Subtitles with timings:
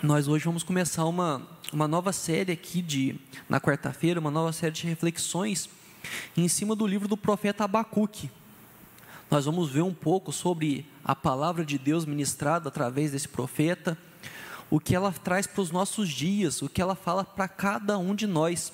[0.00, 1.42] nós hoje vamos começar uma,
[1.72, 3.16] uma nova série aqui de
[3.48, 5.68] na quarta-feira, uma nova série de reflexões
[6.36, 8.30] em cima do livro do profeta Abacuque.
[9.30, 13.96] Nós vamos ver um pouco sobre a palavra de Deus ministrada através desse profeta,
[14.70, 18.14] o que ela traz para os nossos dias, o que ela fala para cada um
[18.14, 18.72] de nós.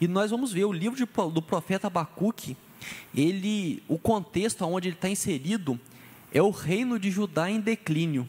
[0.00, 2.56] E nós vamos ver o livro de, do profeta Abacuque,
[3.14, 5.78] ele, o contexto onde ele está inserido
[6.32, 8.28] é o reino de Judá em declínio.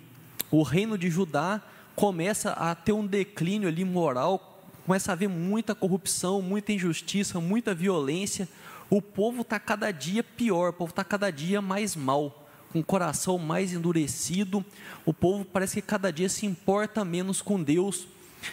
[0.51, 1.61] O reino de Judá
[1.95, 7.73] começa a ter um declínio ali moral, começa a haver muita corrupção, muita injustiça, muita
[7.73, 8.47] violência.
[8.89, 12.83] O povo está cada dia pior, o povo está cada dia mais mal, com o
[12.83, 14.65] coração mais endurecido.
[15.05, 18.07] O povo parece que cada dia se importa menos com Deus.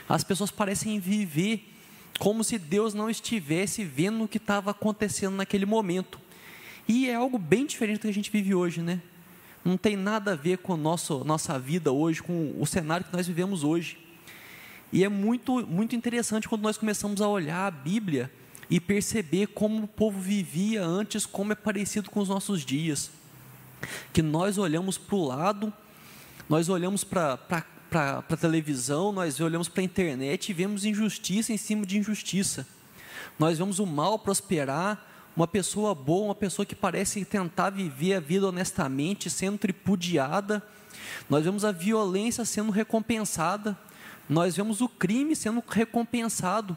[0.08, 1.74] As pessoas parecem viver
[2.18, 6.20] como se Deus não estivesse vendo o que estava acontecendo naquele momento.
[6.86, 9.00] E é algo bem diferente do que a gente vive hoje, né?
[9.64, 13.26] Não tem nada a ver com a nossa vida hoje, com o cenário que nós
[13.26, 13.98] vivemos hoje.
[14.92, 18.30] E é muito, muito interessante quando nós começamos a olhar a Bíblia
[18.70, 23.10] e perceber como o povo vivia antes, como é parecido com os nossos dias.
[24.12, 25.72] Que nós olhamos para o lado,
[26.48, 27.38] nós olhamos para
[27.92, 32.66] a televisão, nós olhamos para a internet e vemos injustiça em cima de injustiça.
[33.38, 35.06] Nós vemos o mal prosperar,
[35.38, 40.60] uma pessoa boa, uma pessoa que parece tentar viver a vida honestamente, sendo tripudiada.
[41.30, 43.78] Nós vemos a violência sendo recompensada.
[44.28, 46.76] Nós vemos o crime sendo recompensado.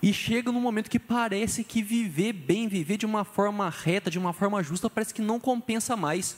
[0.00, 4.18] E chega num momento que parece que viver bem, viver de uma forma reta, de
[4.18, 6.36] uma forma justa, parece que não compensa mais.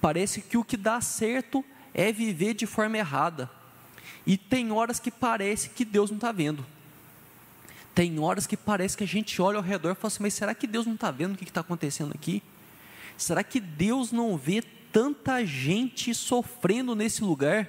[0.00, 3.50] Parece que o que dá certo é viver de forma errada.
[4.24, 6.64] E tem horas que parece que Deus não está vendo.
[7.98, 10.54] Tem horas que parece que a gente olha ao redor e fala assim: mas será
[10.54, 12.44] que Deus não está vendo o que está acontecendo aqui?
[13.16, 17.68] Será que Deus não vê tanta gente sofrendo nesse lugar?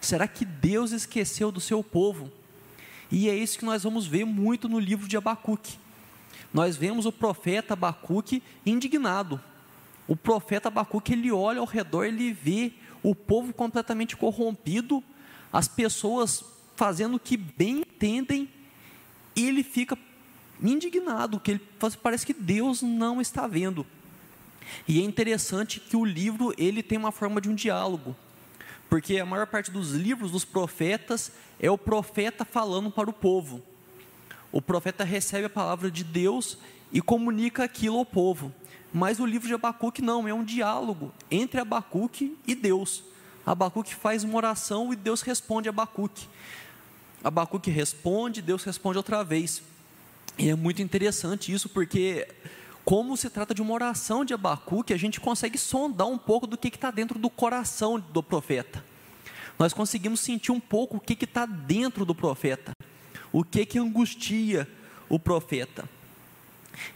[0.00, 2.30] Será que Deus esqueceu do seu povo?
[3.10, 5.76] E é isso que nós vamos ver muito no livro de Abacuque.
[6.54, 9.40] Nós vemos o profeta Abacuque indignado.
[10.06, 15.02] O profeta Abacuque, ele olha ao redor, ele vê o povo completamente corrompido,
[15.52, 16.44] as pessoas
[16.76, 18.48] fazendo o que bem entendem,
[19.42, 19.96] ele fica
[20.62, 21.60] indignado, que ele
[22.02, 23.86] parece que Deus não está vendo.
[24.86, 28.14] E é interessante que o livro ele tem uma forma de um diálogo,
[28.88, 33.62] porque a maior parte dos livros dos profetas é o profeta falando para o povo.
[34.50, 36.58] O profeta recebe a palavra de Deus
[36.92, 38.52] e comunica aquilo ao povo.
[38.92, 43.04] Mas o livro de Abacuque não, é um diálogo entre Abacuque e Deus.
[43.44, 46.26] Abacuque faz uma oração e Deus responde a Abacuque.
[47.22, 49.62] Abacuque responde, Deus responde outra vez.
[50.38, 52.28] E é muito interessante isso, porque
[52.84, 56.56] como se trata de uma oração de Abacuque, a gente consegue sondar um pouco do
[56.56, 58.84] que está dentro do coração do profeta.
[59.58, 62.72] Nós conseguimos sentir um pouco o que está dentro do profeta,
[63.32, 64.68] o que, que angustia
[65.08, 65.88] o profeta.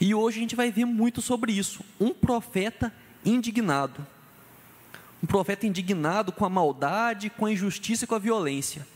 [0.00, 1.84] E hoje a gente vai ver muito sobre isso.
[2.00, 2.94] Um profeta
[3.24, 4.06] indignado.
[5.22, 8.86] Um profeta indignado com a maldade, com a injustiça e com a violência.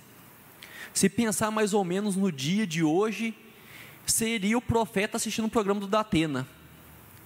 [0.96, 3.36] Se pensar mais ou menos no dia de hoje,
[4.06, 6.48] seria o profeta assistindo um programa do Datena,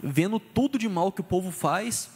[0.03, 2.11] vendo tudo de mal que o povo faz.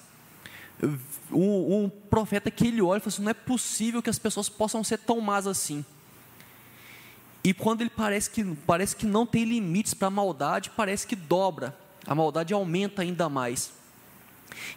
[1.30, 4.48] Um, um profeta que ele olha e fala assim: não é possível que as pessoas
[4.48, 5.84] possam ser tão más assim.
[7.44, 11.14] E quando ele parece que, parece que não tem limites para a maldade, parece que
[11.14, 13.72] dobra, a maldade aumenta ainda mais.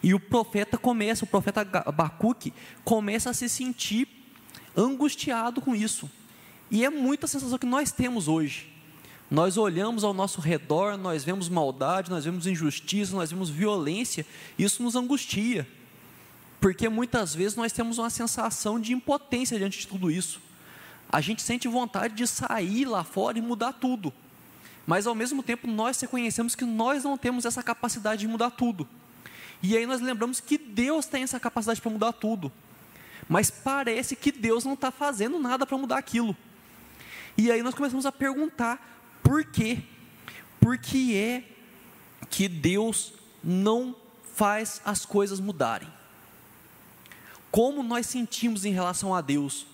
[0.04, 4.08] E o profeta começa, o profeta Abacuque, começa a se sentir
[4.76, 6.08] angustiado com isso.
[6.70, 8.74] E é muita sensação que nós temos hoje.
[9.30, 14.26] Nós olhamos ao nosso redor, nós vemos maldade, nós vemos injustiça, nós vemos violência,
[14.58, 15.68] isso nos angustia.
[16.62, 20.42] Porque muitas vezes nós temos uma sensação de impotência diante de tudo isso
[21.10, 24.14] a gente sente vontade de sair lá fora e mudar tudo.
[24.86, 28.88] Mas ao mesmo tempo nós reconhecemos que nós não temos essa capacidade de mudar tudo.
[29.62, 32.52] E aí nós lembramos que Deus tem essa capacidade para mudar tudo.
[33.28, 36.36] Mas parece que Deus não está fazendo nada para mudar aquilo.
[37.38, 39.80] E aí nós começamos a perguntar por quê?
[40.60, 41.44] Por que é
[42.30, 43.14] que Deus
[43.44, 43.96] não
[44.34, 45.88] faz as coisas mudarem?
[47.52, 49.68] Como nós sentimos em relação a Deus?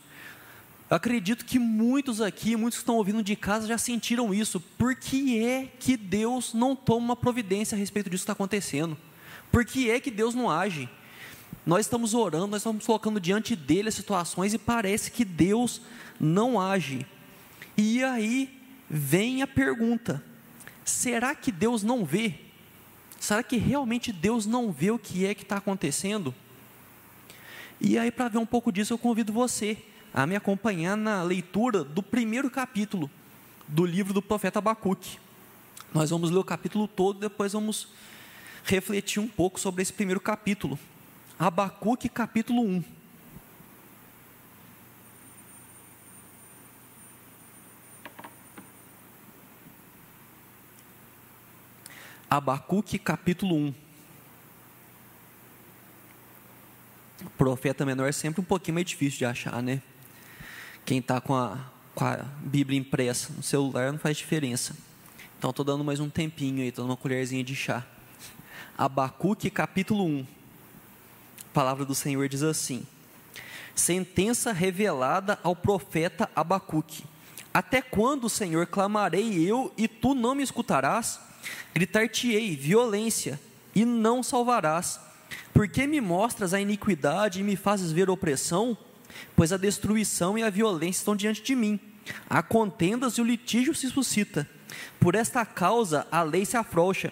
[0.90, 4.60] Eu acredito que muitos aqui, muitos que estão ouvindo de casa já sentiram isso.
[4.60, 8.98] Por que é que Deus não toma uma providência a respeito disso que está acontecendo?
[9.52, 10.90] Por que é que Deus não age?
[11.66, 15.82] Nós estamos orando, nós estamos colocando diante dele as situações e parece que Deus
[16.20, 17.08] não age.
[17.78, 20.24] E aí vem a pergunta:
[20.84, 22.36] será que Deus não vê?
[23.20, 26.34] Será que realmente Deus não vê o que é que está acontecendo?
[27.80, 29.78] E aí, para ver um pouco disso, eu convido você
[30.14, 33.10] a me acompanhar na leitura do primeiro capítulo
[33.68, 35.18] do livro do profeta Abacuque.
[35.94, 37.88] Nós vamos ler o capítulo todo, depois vamos
[38.64, 40.78] refletir um pouco sobre esse primeiro capítulo.
[41.38, 42.84] Abacuque, capítulo 1.
[52.36, 53.74] Abacuque, capítulo 1.
[57.26, 59.84] O profeta menor é sempre um pouquinho mais difícil de achar, né?
[60.84, 61.60] Quem está com a,
[61.94, 64.76] com a Bíblia impressa no celular não faz diferença.
[65.38, 67.86] Então estou dando mais um tempinho aí, estou dando uma colherzinha de chá.
[68.76, 70.22] Abacuque capítulo 1.
[70.22, 72.84] A palavra do Senhor diz assim:
[73.76, 77.06] Sentença revelada ao profeta Abacuque.
[77.54, 81.20] Até quando, Senhor, clamarei eu e tu não me escutarás?
[81.74, 83.40] Gritar-te-ei violência
[83.76, 85.00] e não salvarás.
[85.54, 88.78] Porque me mostras a iniquidade e me fazes ver opressão?
[89.36, 91.80] pois a destruição e a violência estão diante de mim.
[92.30, 94.48] Há contendas e o litígio se suscita.
[95.00, 97.12] Por esta causa a lei se afrouxa,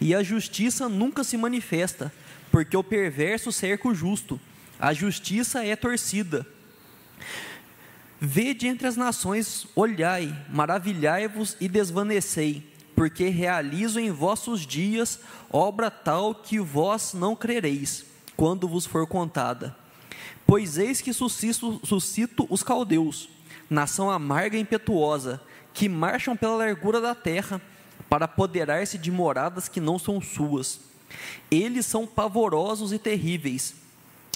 [0.00, 2.12] e a justiça nunca se manifesta,
[2.50, 4.40] porque o perverso cerca o justo,
[4.78, 6.46] a justiça é torcida.
[8.20, 15.20] Vede entre as nações, olhai, maravilhai-vos e desvanecei, porque realizo em vossos dias
[15.52, 19.76] obra tal que vós não crereis, quando vos for contada.
[20.46, 23.28] Pois eis que suscito, suscito os caldeus,
[23.68, 25.40] nação amarga e impetuosa,
[25.74, 27.60] que marcham pela largura da terra,
[28.08, 30.80] para apoderar-se de moradas que não são suas.
[31.50, 33.74] Eles são pavorosos e terríveis,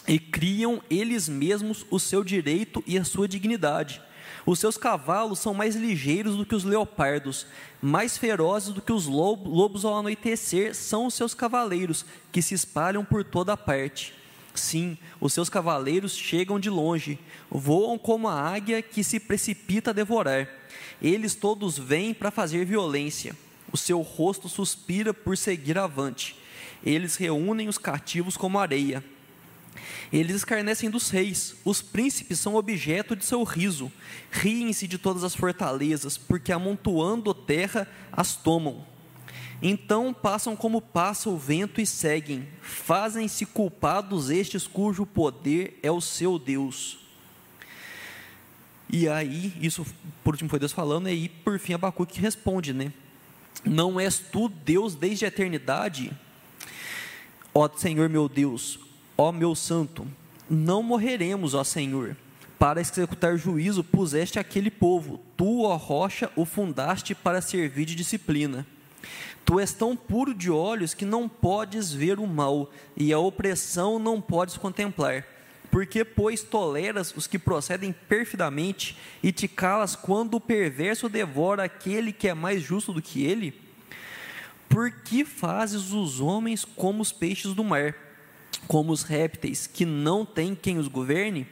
[0.07, 4.03] e criam eles mesmos o seu direito e a sua dignidade.
[4.47, 7.47] Os seus cavalos são mais ligeiros do que os leopardos,
[7.81, 13.05] mais ferozes do que os lobos ao anoitecer são os seus cavaleiros, que se espalham
[13.05, 14.15] por toda parte.
[14.55, 17.19] Sim, os seus cavaleiros chegam de longe,
[17.51, 20.49] voam como a águia que se precipita a devorar.
[21.01, 23.37] Eles todos vêm para fazer violência.
[23.73, 26.37] O seu rosto suspira por seguir avante.
[26.85, 29.05] Eles reúnem os cativos como areia.
[30.13, 33.93] Eles escarnecem dos reis, os príncipes são objeto de seu riso.
[34.31, 38.85] Riem-se de todas as fortalezas, porque amontoando terra as tomam.
[39.63, 46.01] Então passam como passa o vento e seguem, fazem-se culpados estes cujo poder é o
[46.01, 46.99] seu Deus.
[48.89, 49.87] E aí, isso
[50.25, 52.93] por último foi Deus falando, e aí por fim Abacuque responde, né?
[53.65, 56.11] Não és tu Deus desde a eternidade?
[57.53, 58.79] Ó Senhor meu Deus,
[59.21, 60.07] ó meu santo,
[60.49, 62.17] não morreremos, ó Senhor.
[62.59, 68.67] Para executar juízo puseste aquele povo, tu, ó rocha, o fundaste para servir de disciplina.
[69.45, 73.99] Tu és tão puro de olhos que não podes ver o mal, e a opressão
[73.99, 75.27] não podes contemplar.
[75.71, 82.11] Porque, pois, toleras os que procedem perfidamente e te calas quando o perverso devora aquele
[82.11, 83.53] que é mais justo do que ele?
[84.67, 87.95] Por que fazes os homens como os peixes do mar,
[88.67, 91.47] como os répteis, que não têm quem os governe?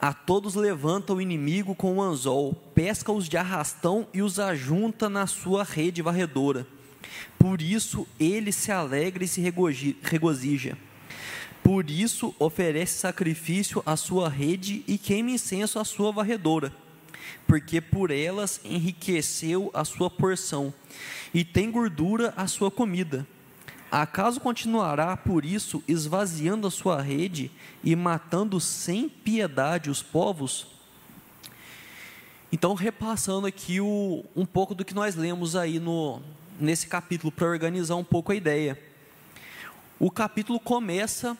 [0.00, 5.26] A todos levanta o inimigo com o anzol, pesca-os de arrastão e os ajunta na
[5.26, 6.66] sua rede varredora.
[7.38, 10.78] Por isso ele se alegra e se regozija.
[11.62, 16.72] Por isso oferece sacrifício à sua rede e queima incenso à sua varredora,
[17.46, 20.72] porque por elas enriqueceu a sua porção
[21.34, 23.26] e tem gordura a sua comida.
[23.90, 27.50] Acaso continuará por isso esvaziando a sua rede
[27.82, 30.66] e matando sem piedade os povos?
[32.52, 36.20] Então, repassando aqui o, um pouco do que nós lemos aí no,
[36.60, 38.78] nesse capítulo para organizar um pouco a ideia.
[39.98, 41.36] O capítulo começa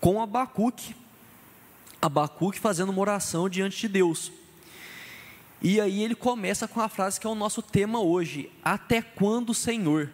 [0.00, 0.94] com Abacuque,
[2.00, 4.30] Abacuque fazendo uma oração diante de Deus.
[5.60, 9.54] E aí ele começa com a frase que é o nosso tema hoje: Até quando,
[9.54, 10.10] Senhor?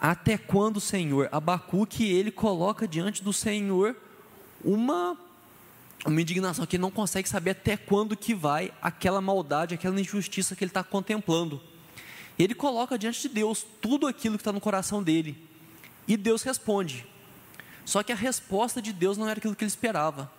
[0.00, 1.28] Até quando, Senhor?
[1.32, 3.96] Abacuque ele coloca diante do Senhor
[4.64, 5.16] uma
[6.04, 10.54] uma indignação que ele não consegue saber até quando que vai aquela maldade, aquela injustiça
[10.54, 11.60] que ele está contemplando.
[12.38, 15.36] Ele coloca diante de Deus tudo aquilo que está no coração dele.
[16.06, 17.04] E Deus responde.
[17.84, 20.30] Só que a resposta de Deus não era aquilo que ele esperava.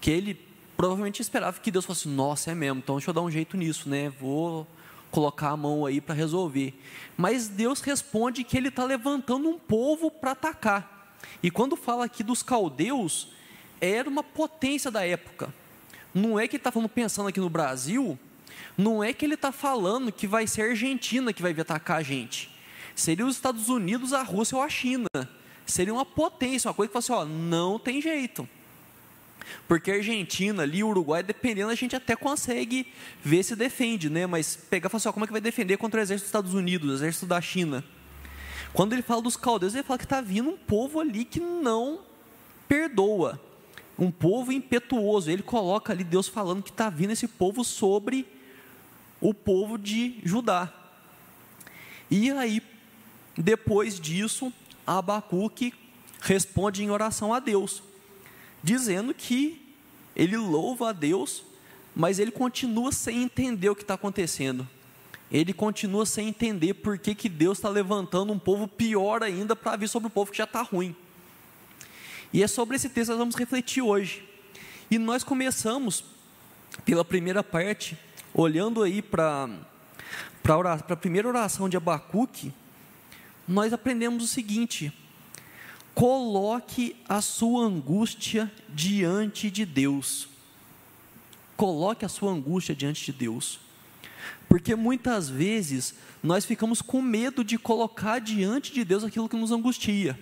[0.00, 0.34] Que ele
[0.76, 3.88] provavelmente esperava que Deus fosse, nossa, é mesmo, então deixa eu dar um jeito nisso,
[3.88, 4.10] né?
[4.20, 4.66] Vou
[5.16, 6.78] colocar a mão aí para resolver.
[7.16, 11.16] Mas Deus responde que ele está levantando um povo para atacar.
[11.42, 13.28] E quando fala aqui dos caldeus,
[13.80, 15.54] era uma potência da época.
[16.12, 18.18] Não é que ele está pensando aqui no Brasil,
[18.76, 21.96] não é que ele está falando que vai ser a Argentina que vai vir atacar
[21.96, 22.50] a gente.
[22.94, 25.08] Seria os Estados Unidos, a Rússia ou a China.
[25.64, 28.46] Seria uma potência, uma coisa que fala assim, ó, não tem jeito.
[29.66, 32.86] Porque Argentina ali, Uruguai, dependendo, a gente até consegue
[33.22, 34.26] ver se defende, né?
[34.26, 36.28] Mas pegar e falar assim, ó, como é que vai defender contra o exército dos
[36.28, 37.84] Estados Unidos, o exército da China?
[38.72, 42.00] Quando ele fala dos caldeus, ele fala que está vindo um povo ali que não
[42.68, 43.40] perdoa.
[43.98, 45.30] Um povo impetuoso.
[45.30, 48.26] Ele coloca ali Deus falando que está vindo esse povo sobre
[49.20, 50.72] o povo de Judá.
[52.10, 52.62] E aí,
[53.36, 54.52] depois disso,
[54.86, 55.72] Abacuque
[56.20, 57.82] responde em oração a Deus
[58.66, 59.62] dizendo que
[60.16, 61.44] ele louva a Deus,
[61.94, 64.68] mas ele continua sem entender o que está acontecendo.
[65.30, 69.76] Ele continua sem entender por que, que Deus está levantando um povo pior ainda para
[69.76, 70.96] vir sobre o povo que já está ruim.
[72.32, 74.28] E é sobre esse texto que nós vamos refletir hoje.
[74.90, 76.04] E nós começamos
[76.84, 77.96] pela primeira parte,
[78.34, 79.48] olhando aí para
[80.88, 82.52] a primeira oração de Abacuque,
[83.46, 84.92] nós aprendemos o seguinte:
[85.96, 90.28] Coloque a sua angústia diante de Deus.
[91.56, 93.58] Coloque a sua angústia diante de Deus.
[94.46, 99.50] Porque muitas vezes nós ficamos com medo de colocar diante de Deus aquilo que nos
[99.50, 100.20] angustia.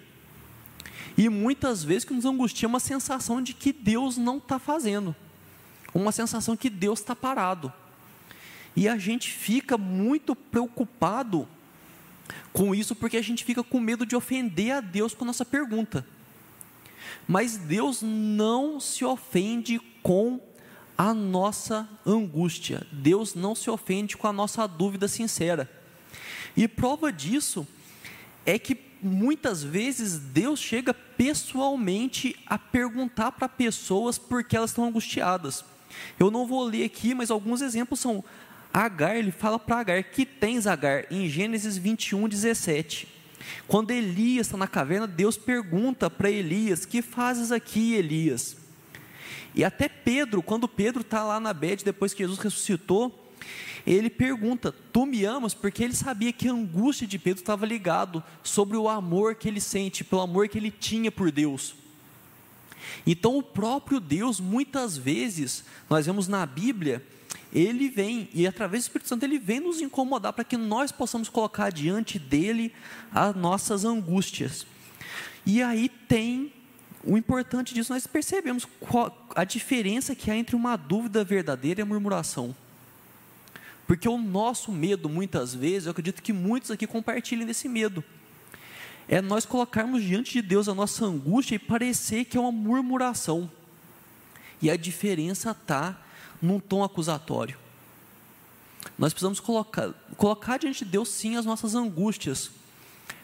[1.19, 5.13] E muitas vezes que nos angustia é uma sensação de que Deus não está fazendo,
[5.93, 7.73] uma sensação que Deus está parado.
[8.77, 11.49] E a gente fica muito preocupado
[12.53, 16.07] com isso porque a gente fica com medo de ofender a Deus com nossa pergunta.
[17.27, 20.41] Mas Deus não se ofende com
[20.97, 22.87] a nossa angústia.
[22.93, 25.71] Deus não se ofende com a nossa dúvida sincera.
[26.57, 27.67] E prova disso
[28.47, 34.87] é que muitas vezes Deus chega pessoalmente a perguntar para pessoas por que elas estão
[34.87, 35.65] angustiadas.
[36.19, 38.25] Eu não vou ler aqui, mas alguns exemplos são
[38.77, 43.07] Agar, ele fala para Agar, que tens Agar, em Gênesis 21, 17.
[43.69, 48.57] Quando Elias está na caverna, Deus pergunta para Elias: Que fazes aqui, Elias?
[49.55, 53.31] E até Pedro, quando Pedro está lá na bed, depois que Jesus ressuscitou,
[53.87, 55.55] ele pergunta: Tu me amas?
[55.55, 59.61] Porque ele sabia que a angústia de Pedro estava ligado sobre o amor que ele
[59.61, 61.77] sente, pelo amor que ele tinha por Deus.
[63.07, 67.05] Então, o próprio Deus, muitas vezes, nós vemos na Bíblia,
[67.53, 71.29] ele vem, e através do Espírito Santo, ele vem nos incomodar para que nós possamos
[71.29, 72.73] colocar diante dele
[73.13, 74.67] as nossas angústias.
[75.47, 76.53] E aí tem
[77.07, 81.83] o importante disso, nós percebemos qual, a diferença que há entre uma dúvida verdadeira e
[81.83, 82.55] a murmuração.
[83.87, 88.03] Porque o nosso medo, muitas vezes, eu acredito que muitos aqui compartilhem desse medo,
[89.09, 93.51] é nós colocarmos diante de Deus a nossa angústia e parecer que é uma murmuração.
[94.63, 96.01] E a diferença está
[96.41, 97.59] num tom acusatório.
[98.99, 102.51] Nós precisamos colocar, colocar diante de Deus sim as nossas angústias,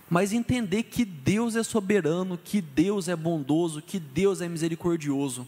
[0.08, 5.46] mas entender que Deus é soberano, que Deus é bondoso, que Deus é misericordioso.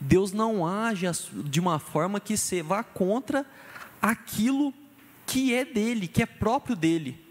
[0.00, 1.06] Deus não age
[1.44, 3.44] de uma forma que se vá contra
[4.00, 4.72] aquilo
[5.26, 7.27] que é dele, que é próprio dele.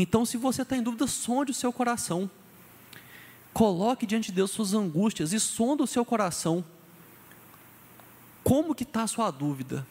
[0.00, 2.30] Então, se você está em dúvida, sonde o seu coração.
[3.52, 6.64] Coloque diante de Deus suas angústias e sonde o seu coração.
[8.42, 9.86] Como que está a sua dúvida?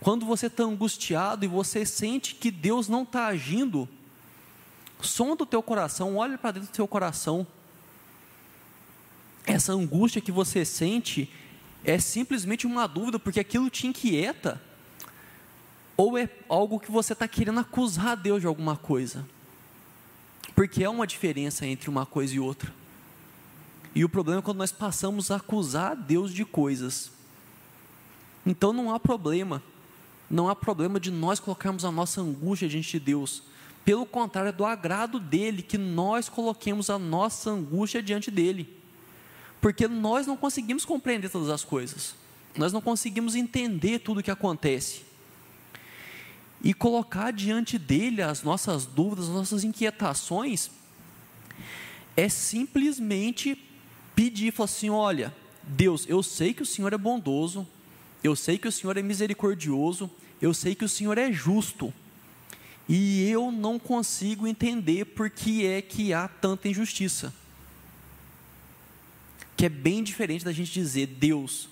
[0.00, 3.86] Quando você está angustiado e você sente que Deus não está agindo,
[5.02, 7.46] sonda o teu coração, olhe para dentro do teu coração.
[9.44, 11.30] Essa angústia que você sente
[11.84, 14.58] é simplesmente uma dúvida, porque aquilo te inquieta,
[15.96, 19.26] ou é algo que você está querendo acusar Deus de alguma coisa?
[20.54, 22.72] Porque há uma diferença entre uma coisa e outra.
[23.94, 27.12] E o problema é quando nós passamos a acusar Deus de coisas.
[28.44, 29.62] Então não há problema,
[30.28, 33.42] não há problema de nós colocarmos a nossa angústia diante de Deus.
[33.84, 38.82] Pelo contrário, é do agrado dele que nós coloquemos a nossa angústia diante dele.
[39.60, 42.14] Porque nós não conseguimos compreender todas as coisas.
[42.56, 45.02] Nós não conseguimos entender tudo o que acontece.
[46.64, 50.70] E colocar diante dele as nossas dúvidas, as nossas inquietações,
[52.16, 53.62] é simplesmente
[54.16, 57.68] pedir, falar assim: olha, Deus, eu sei que o Senhor é bondoso,
[58.22, 61.92] eu sei que o Senhor é misericordioso, eu sei que o Senhor é justo,
[62.88, 67.30] e eu não consigo entender por que é que há tanta injustiça.
[69.54, 71.68] Que é bem diferente da gente dizer, Deus,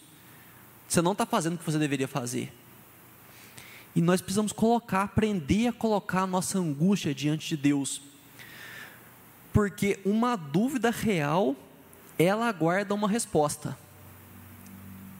[0.87, 2.52] você não está fazendo o que você deveria fazer.
[3.94, 8.00] E nós precisamos colocar, aprender a colocar a nossa angústia diante de Deus.
[9.52, 11.54] Porque uma dúvida real
[12.18, 13.76] ela aguarda uma resposta.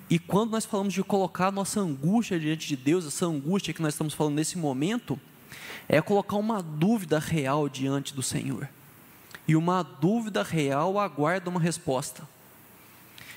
[0.08, 3.82] E quando nós falamos de colocar a nossa angústia diante de Deus, essa angústia que
[3.82, 5.18] nós estamos falando nesse momento,
[5.88, 8.68] é colocar uma dúvida real diante do Senhor.
[9.46, 12.26] e uma dúvida real aguarda uma resposta.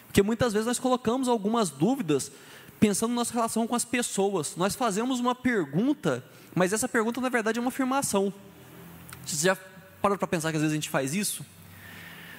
[0.08, 2.32] Porque muitas vezes nós colocamos algumas dúvidas
[2.80, 4.56] pensando na nossa relação com as pessoas.
[4.56, 8.34] Nós fazemos uma pergunta, mas essa pergunta na verdade é uma afirmação.
[9.26, 9.58] Você já
[10.02, 11.46] parou para pensar que às vezes a gente faz isso?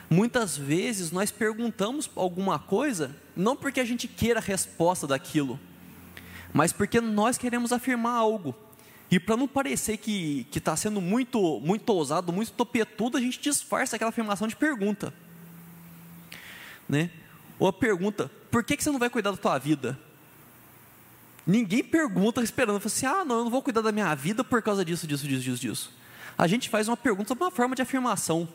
[0.09, 5.59] Muitas vezes nós perguntamos alguma coisa não porque a gente queira a resposta daquilo,
[6.52, 8.55] mas porque nós queremos afirmar algo.
[9.11, 13.97] E para não parecer que está sendo muito, muito ousado, muito topetudo, a gente disfarça
[13.97, 15.12] aquela afirmação de pergunta.
[16.88, 17.11] Né?
[17.59, 19.99] Ou a pergunta, por que, que você não vai cuidar da tua vida?
[21.46, 24.84] Ninguém pergunta esperando, assim, ah, não, eu não vou cuidar da minha vida por causa
[24.84, 25.92] disso, disso, disso, disso, disso.
[26.36, 28.48] A gente faz uma pergunta, uma forma de afirmação,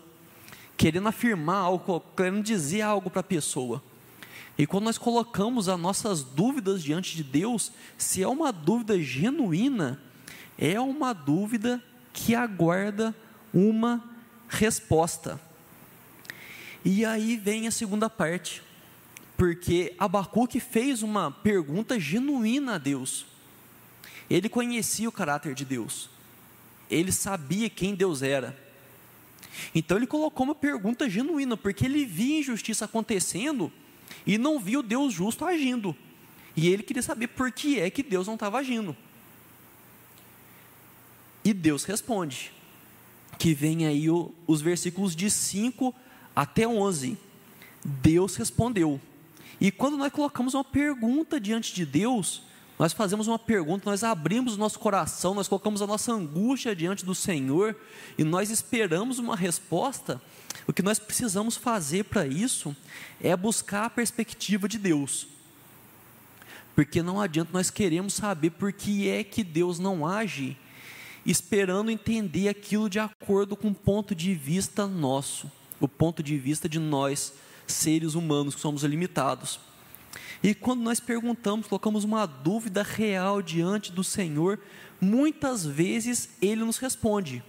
[0.75, 3.81] querendo afirmar algo, querendo dizer algo para a pessoa.
[4.57, 10.01] E quando nós colocamos as nossas dúvidas diante de Deus, se é uma dúvida genuína,
[10.57, 11.81] é uma dúvida
[12.13, 13.15] que aguarda
[13.53, 14.03] uma
[14.49, 15.39] resposta.
[16.83, 18.61] E aí vem a segunda parte,
[19.37, 23.25] porque Abacuque fez uma pergunta genuína a Deus.
[24.29, 26.09] Ele conhecia o caráter de Deus,
[26.89, 28.57] ele sabia quem Deus era.
[29.75, 33.71] Então ele colocou uma pergunta genuína, porque ele via injustiça acontecendo
[34.25, 35.95] e não viu Deus justo agindo.
[36.55, 38.95] E ele queria saber por que é que Deus não estava agindo.
[41.43, 42.51] E Deus responde.
[43.37, 45.93] Que vem aí o, os versículos de 5
[46.35, 47.17] até 11.
[47.83, 48.99] Deus respondeu.
[49.59, 52.41] E quando nós colocamos uma pergunta diante de Deus,
[52.81, 57.05] nós fazemos uma pergunta, nós abrimos o nosso coração, nós colocamos a nossa angústia diante
[57.05, 57.75] do Senhor
[58.17, 60.19] e nós esperamos uma resposta.
[60.67, 62.75] O que nós precisamos fazer para isso
[63.21, 65.27] é buscar a perspectiva de Deus.
[66.73, 70.57] Porque não adianta nós queremos saber por que é que Deus não age,
[71.23, 76.67] esperando entender aquilo de acordo com o ponto de vista nosso, o ponto de vista
[76.67, 77.33] de nós,
[77.73, 79.59] seres humanos que somos limitados.
[80.43, 84.59] E quando nós perguntamos, colocamos uma dúvida real diante do Senhor,
[84.99, 87.43] muitas vezes Ele nos responde.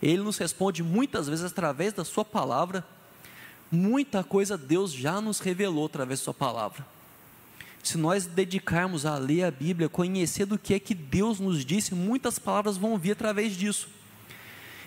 [0.00, 2.86] Ele nos responde muitas vezes através da Sua palavra.
[3.70, 6.86] Muita coisa Deus já nos revelou através da Sua palavra.
[7.82, 11.94] Se nós dedicarmos a ler a Bíblia, conhecer do que é que Deus nos disse,
[11.94, 13.88] muitas palavras vão vir através disso.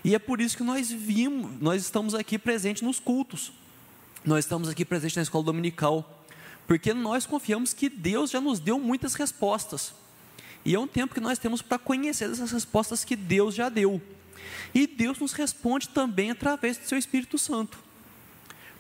[0.04, 3.52] E é por isso que nós vimos, nós estamos aqui presentes nos cultos.
[4.24, 6.22] Nós estamos aqui presentes na escola dominical
[6.68, 9.94] porque nós confiamos que Deus já nos deu muitas respostas.
[10.64, 14.02] E é um tempo que nós temos para conhecer essas respostas que Deus já deu.
[14.74, 17.80] E Deus nos responde também através do seu Espírito Santo.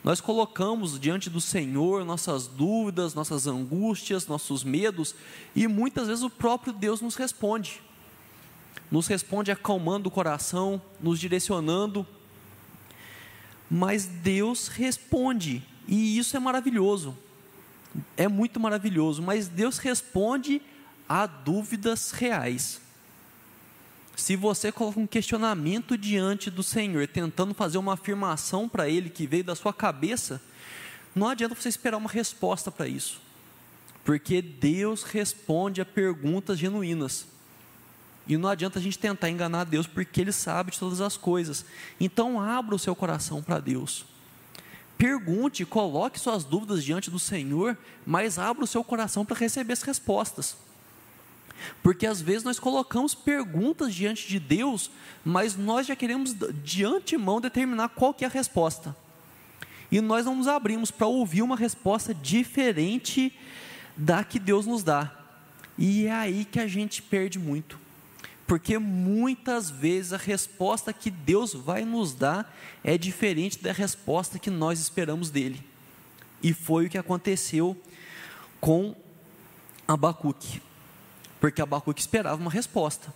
[0.03, 5.13] Nós colocamos diante do Senhor nossas dúvidas, nossas angústias, nossos medos,
[5.55, 7.81] e muitas vezes o próprio Deus nos responde.
[8.89, 12.05] Nos responde acalmando o coração, nos direcionando.
[13.73, 17.17] Mas Deus responde, e isso é maravilhoso
[18.15, 20.61] é muito maravilhoso, mas Deus responde
[21.07, 22.79] a dúvidas reais.
[24.15, 29.25] Se você coloca um questionamento diante do Senhor, tentando fazer uma afirmação para Ele que
[29.27, 30.41] veio da sua cabeça,
[31.15, 33.21] não adianta você esperar uma resposta para isso,
[34.05, 37.25] porque Deus responde a perguntas genuínas.
[38.27, 41.65] E não adianta a gente tentar enganar Deus, porque Ele sabe de todas as coisas.
[41.99, 44.05] Então, abra o seu coração para Deus.
[44.97, 49.81] Pergunte, coloque suas dúvidas diante do Senhor, mas abra o seu coração para receber as
[49.81, 50.55] respostas.
[51.81, 54.91] Porque às vezes nós colocamos perguntas diante de Deus,
[55.25, 58.95] mas nós já queremos de antemão determinar qual que é a resposta.
[59.91, 63.35] E nós não nos abrimos para ouvir uma resposta diferente
[63.97, 65.11] da que Deus nos dá.
[65.77, 67.77] E é aí que a gente perde muito
[68.51, 74.49] porque muitas vezes a resposta que Deus vai nos dar é diferente da resposta que
[74.49, 75.65] nós esperamos dele.
[76.43, 77.81] E foi o que aconteceu
[78.59, 78.93] com
[79.87, 80.61] Abacuque,
[81.39, 83.13] porque Abacuque esperava uma resposta.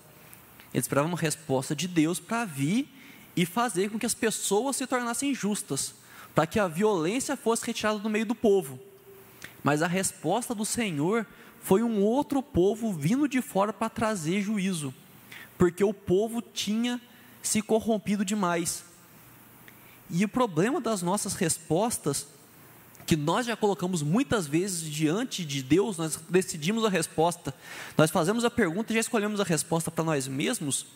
[0.73, 2.87] Ele esperava uma resposta de Deus para vir
[3.35, 5.95] e fazer com que as pessoas se tornassem justas,
[6.33, 8.79] para que a violência fosse retirada do meio do povo.
[9.61, 11.27] Mas a resposta do Senhor
[11.59, 14.93] foi um outro povo vindo de fora para trazer juízo
[15.57, 17.01] porque o povo tinha
[17.41, 18.83] se corrompido demais.
[20.09, 22.27] E o problema das nossas respostas,
[23.05, 27.53] que nós já colocamos muitas vezes diante de Deus, nós decidimos a resposta,
[27.97, 30.87] nós fazemos a pergunta e já escolhemos a resposta para nós mesmos,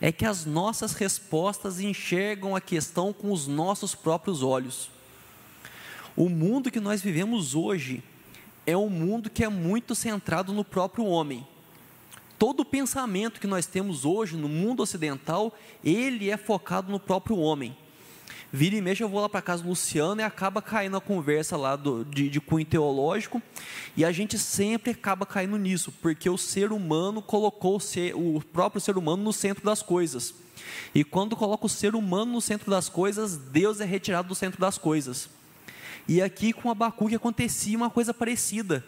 [0.00, 4.90] é que as nossas respostas enxergam a questão com os nossos próprios olhos.
[6.14, 8.02] O mundo que nós vivemos hoje
[8.66, 11.46] é um mundo que é muito centrado no próprio homem.
[12.38, 17.76] Todo pensamento que nós temos hoje no mundo ocidental, ele é focado no próprio homem.
[18.52, 21.56] Vira e mexe, eu vou lá para casa do Luciano e acaba caindo a conversa
[21.56, 23.42] lá do, de, de cunho teológico,
[23.94, 28.40] e a gente sempre acaba caindo nisso, porque o ser humano colocou o, ser, o
[28.52, 30.32] próprio ser humano no centro das coisas.
[30.94, 34.60] E quando coloca o ser humano no centro das coisas, Deus é retirado do centro
[34.60, 35.28] das coisas.
[36.06, 38.82] E aqui com Abacuque acontecia uma coisa parecida,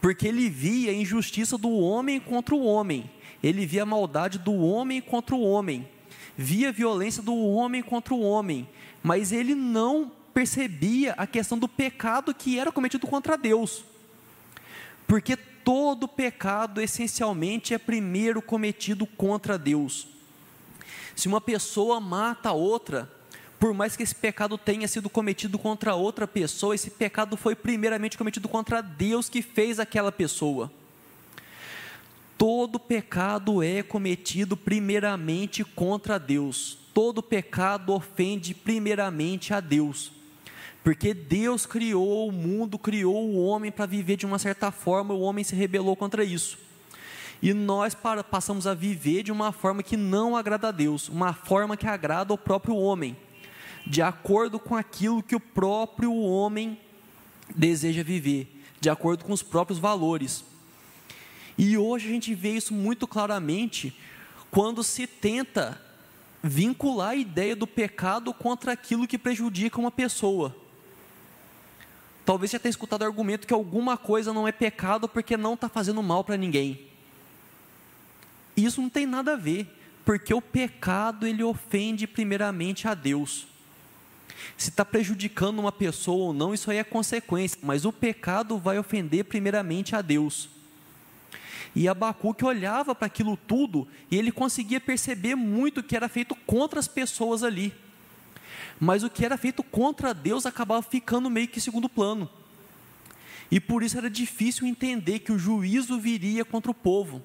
[0.00, 3.10] porque ele via a injustiça do homem contra o homem,
[3.42, 5.88] ele via a maldade do homem contra o homem,
[6.36, 8.68] via a violência do homem contra o homem,
[9.02, 13.84] mas ele não percebia a questão do pecado que era cometido contra Deus.
[15.06, 20.06] Porque todo pecado essencialmente é primeiro cometido contra Deus.
[21.14, 23.10] Se uma pessoa mata outra,
[23.60, 28.16] por mais que esse pecado tenha sido cometido contra outra pessoa, esse pecado foi primeiramente
[28.16, 30.72] cometido contra Deus que fez aquela pessoa.
[32.38, 36.78] Todo pecado é cometido primeiramente contra Deus.
[36.94, 40.10] Todo pecado ofende primeiramente a Deus.
[40.82, 45.20] Porque Deus criou o mundo, criou o homem para viver de uma certa forma, o
[45.20, 46.58] homem se rebelou contra isso.
[47.42, 47.94] E nós
[48.30, 52.32] passamos a viver de uma forma que não agrada a Deus, uma forma que agrada
[52.32, 53.14] ao próprio homem,
[53.86, 56.78] de acordo com aquilo que o próprio homem
[57.54, 60.44] deseja viver, de acordo com os próprios valores.
[61.56, 63.94] E hoje a gente vê isso muito claramente
[64.50, 65.80] quando se tenta
[66.42, 70.56] vincular a ideia do pecado contra aquilo que prejudica uma pessoa.
[72.24, 75.68] Talvez você tenha escutado o argumento que alguma coisa não é pecado porque não está
[75.68, 76.86] fazendo mal para ninguém.
[78.56, 79.66] Isso não tem nada a ver,
[80.04, 83.49] porque o pecado ele ofende primeiramente a Deus.
[84.56, 88.78] Se está prejudicando uma pessoa ou não, isso aí é consequência, mas o pecado vai
[88.78, 90.48] ofender primeiramente a Deus.
[91.74, 96.80] E Abacuque olhava para aquilo tudo e ele conseguia perceber muito que era feito contra
[96.80, 97.72] as pessoas ali.
[98.78, 102.28] Mas o que era feito contra Deus acabava ficando meio que segundo plano.
[103.50, 107.22] E por isso era difícil entender que o juízo viria contra o povo.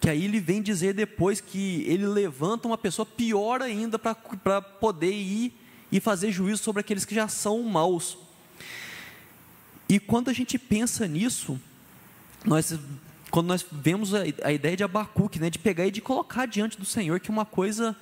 [0.00, 5.12] Que aí ele vem dizer depois que ele levanta uma pessoa pior ainda para poder
[5.12, 5.52] ir
[5.90, 8.16] e fazer juízo sobre aqueles que já são maus.
[9.88, 11.60] E quando a gente pensa nisso,
[12.44, 12.78] nós,
[13.30, 16.78] quando nós vemos a, a ideia de Abacuque, né, de pegar e de colocar diante
[16.78, 17.94] do Senhor, que é uma coisa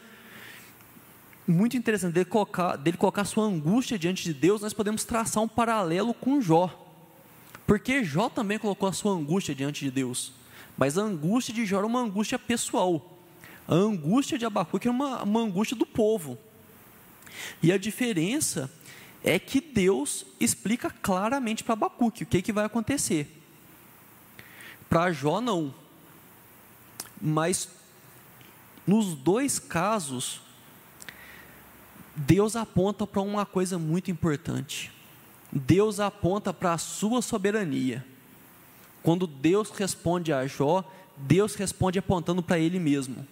[1.47, 5.49] muito interessante, dele colocar, dele colocar sua angústia diante de Deus, nós podemos traçar um
[5.49, 6.87] paralelo com Jó.
[7.67, 10.33] Porque Jó também colocou a sua angústia diante de Deus.
[10.81, 13.19] Mas a angústia de Jó era uma angústia pessoal.
[13.69, 16.39] A angústia de Abacuque era uma, uma angústia do povo.
[17.63, 18.73] E a diferença
[19.23, 23.43] é que Deus explica claramente para Abacuque o que, que vai acontecer.
[24.89, 25.75] Para Jó, não.
[27.21, 27.69] Mas,
[28.87, 30.41] nos dois casos,
[32.17, 34.91] Deus aponta para uma coisa muito importante.
[35.53, 38.03] Deus aponta para a sua soberania.
[39.03, 40.85] Quando Deus responde a Jó,
[41.17, 43.27] Deus responde apontando para ele mesmo.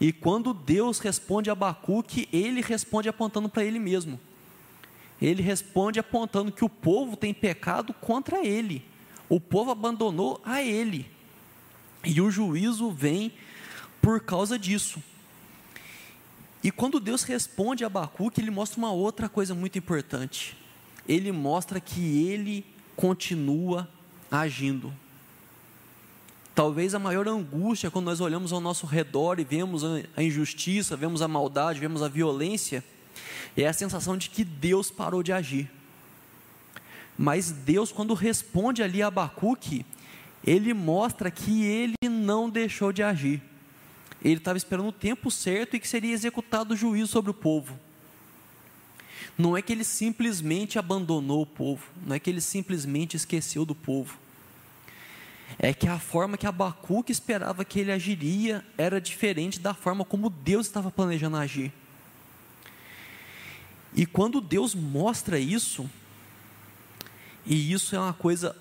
[0.00, 4.18] E quando Deus responde a Abacuque, ele responde apontando para ele mesmo.
[5.20, 8.84] Ele responde apontando que o povo tem pecado contra ele.
[9.28, 11.08] O povo abandonou a ele.
[12.04, 13.32] E o juízo vem
[14.00, 15.00] por causa disso.
[16.64, 20.56] E quando Deus responde a Abacuque, ele mostra uma outra coisa muito importante.
[21.08, 22.64] Ele mostra que ele
[22.96, 23.88] continua
[24.40, 24.92] agindo.
[26.54, 29.82] Talvez a maior angústia quando nós olhamos ao nosso redor e vemos
[30.16, 32.82] a injustiça, vemos a maldade, vemos a violência,
[33.56, 35.70] é a sensação de que Deus parou de agir.
[37.16, 39.84] Mas Deus, quando responde ali a Abacuque,
[40.44, 43.40] ele mostra que ele não deixou de agir.
[44.24, 47.78] Ele estava esperando o tempo certo e que seria executado o juízo sobre o povo.
[49.36, 53.74] Não é que ele simplesmente abandonou o povo, não é que ele simplesmente esqueceu do
[53.74, 54.18] povo.
[55.58, 60.30] É que a forma que Abacuque esperava que ele agiria era diferente da forma como
[60.30, 61.72] Deus estava planejando agir.
[63.94, 65.88] E quando Deus mostra isso,
[67.44, 68.56] e isso é uma coisa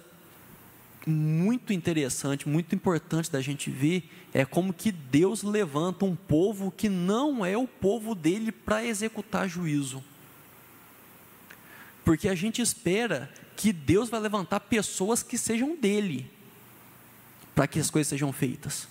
[1.05, 6.89] muito interessante, muito importante da gente ver, é como que Deus levanta um povo que
[6.89, 10.03] não é o povo dele para executar juízo.
[12.03, 16.29] Porque a gente espera que Deus vai levantar pessoas que sejam dele,
[17.53, 18.87] para que as coisas sejam feitas.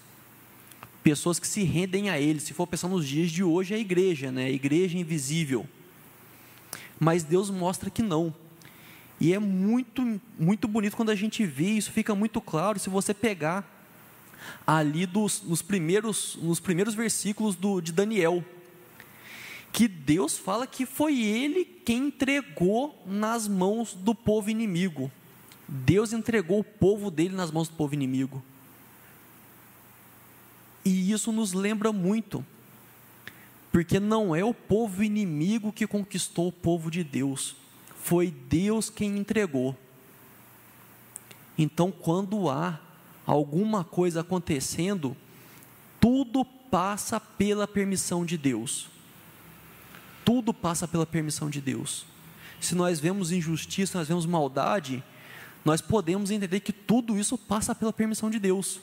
[1.03, 2.40] Pessoas que se rendem a ele.
[2.40, 4.46] Se for pensar nos dias de hoje, é a igreja, né?
[4.46, 5.66] A igreja invisível.
[6.99, 8.35] Mas Deus mostra que não
[9.20, 13.12] e é muito, muito bonito quando a gente vê, isso fica muito claro se você
[13.12, 13.68] pegar
[14.66, 18.42] ali dos, nos, primeiros, nos primeiros versículos do, de Daniel.
[19.72, 25.11] Que Deus fala que foi ele quem entregou nas mãos do povo inimigo.
[25.68, 28.42] Deus entregou o povo dele nas mãos do povo inimigo.
[30.85, 32.44] E isso nos lembra muito,
[33.70, 37.54] porque não é o povo inimigo que conquistou o povo de Deus,
[38.02, 39.76] foi Deus quem entregou.
[41.56, 42.80] Então, quando há
[43.26, 45.14] alguma coisa acontecendo,
[46.00, 48.88] tudo passa pela permissão de Deus.
[50.24, 52.06] Tudo passa pela permissão de Deus.
[52.61, 55.02] Se nós vemos injustiça, nós vemos maldade,
[55.64, 58.80] nós podemos entender que tudo isso passa pela permissão de Deus.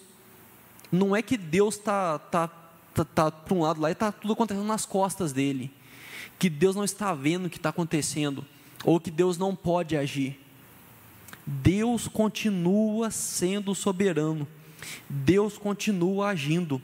[0.92, 2.48] Não é que Deus está tá,
[2.94, 5.72] tá, tá para um lado lá e está tudo acontecendo nas costas dele.
[6.40, 8.46] Que Deus não está vendo o que está acontecendo.
[8.84, 10.40] Ou que Deus não pode agir.
[11.46, 14.48] Deus continua sendo soberano.
[15.10, 16.82] Deus continua agindo.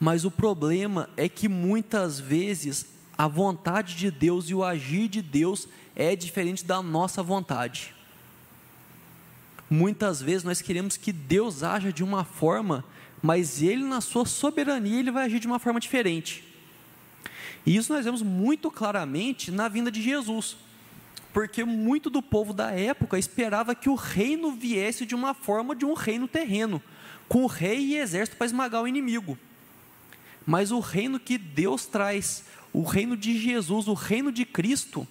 [0.00, 5.22] Mas o problema é que muitas vezes a vontade de Deus e o agir de
[5.22, 7.94] Deus é diferente da nossa vontade.
[9.68, 12.84] Muitas vezes nós queremos que Deus haja de uma forma,
[13.22, 16.44] mas Ele, na sua soberania, Ele vai agir de uma forma diferente.
[17.64, 20.56] E isso nós vemos muito claramente na vinda de Jesus,
[21.32, 25.84] porque muito do povo da época esperava que o reino viesse de uma forma de
[25.84, 26.82] um reino terreno,
[27.28, 29.38] com rei e exército para esmagar o inimigo.
[30.44, 35.06] Mas o reino que Deus traz, o reino de Jesus, o reino de Cristo,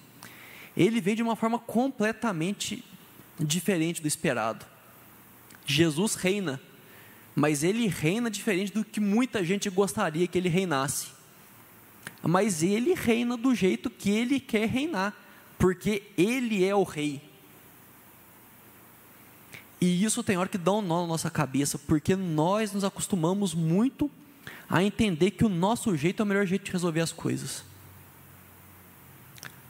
[0.76, 2.84] ele vem de uma forma completamente
[3.39, 4.65] diferente do esperado.
[5.65, 6.60] Jesus reina,
[7.36, 11.08] mas ele reina diferente do que muita gente gostaria que ele reinasse.
[12.24, 15.15] Mas ele reina do jeito que ele quer reinar,
[15.58, 17.21] porque ele é o rei.
[19.80, 23.56] E isso tem hora que dá um nó na nossa cabeça, porque nós nos acostumamos
[23.56, 24.10] muito
[24.72, 27.64] a entender que o nosso jeito é o melhor jeito de resolver as coisas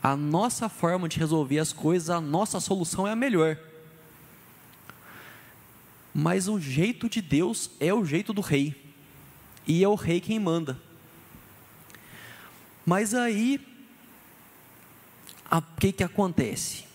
[0.02, 3.58] a nossa forma de resolver as coisas, a nossa solução é a melhor.
[6.14, 8.76] Mas o jeito de Deus é o jeito do rei,
[9.68, 10.80] e é o rei quem manda.
[12.84, 13.62] Mas aí,
[15.52, 16.86] o que, que acontece?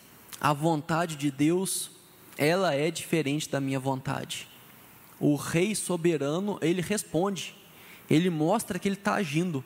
[0.41, 1.93] A vontade de Deus,
[2.37, 4.49] ela é diferente da minha vontade.
[5.21, 7.55] O rei soberano, ele responde,
[8.09, 9.65] ele mostra que ele está agindo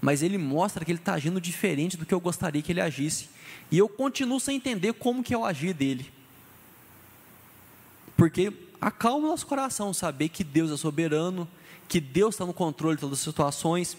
[0.00, 3.28] mas ele mostra que ele está agindo diferente do que eu gostaria que ele agisse.
[3.70, 6.10] E eu continuo sem entender como que é o agir dele.
[8.16, 11.46] Porque acalma o nosso coração saber que Deus é soberano,
[11.86, 13.96] que Deus está no controle de todas as situações,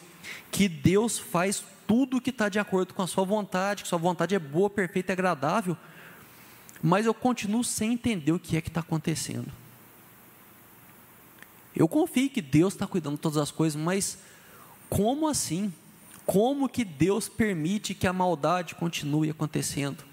[0.50, 4.00] que Deus faz tudo o que está de acordo com a sua vontade, que sua
[4.00, 5.78] vontade é boa, perfeita e agradável,
[6.82, 9.52] mas eu continuo sem entender o que é que está acontecendo.
[11.76, 14.18] Eu confio que Deus está cuidando de todas as coisas, mas
[14.90, 15.74] como assim?
[16.26, 20.04] Como que Deus permite que a maldade continue acontecendo?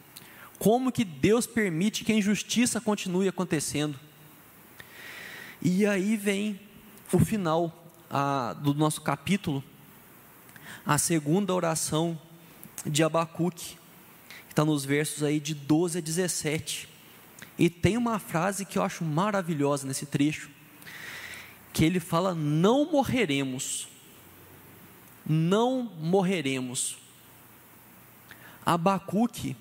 [0.58, 3.98] Como que Deus permite que a injustiça continue acontecendo?
[5.60, 6.60] E aí vem
[7.12, 9.62] o final a, do nosso capítulo,
[10.86, 12.18] a segunda oração
[12.86, 13.76] de Abacuque,
[14.46, 16.88] que está nos versos aí de 12 a 17.
[17.58, 20.50] E tem uma frase que eu acho maravilhosa nesse trecho,
[21.72, 23.88] que ele fala: Não morreremos
[25.28, 26.96] não morreremos.
[28.64, 29.54] Abacuque,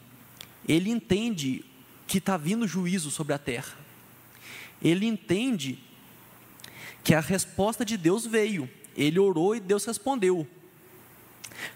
[0.68, 1.66] ele entende
[2.08, 3.78] que está vindo juízo sobre a terra.
[4.82, 5.78] Ele entende
[7.04, 8.70] que a resposta de Deus veio.
[8.96, 10.48] Ele orou e Deus respondeu.